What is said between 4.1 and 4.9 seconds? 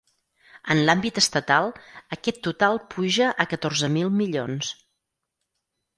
milions.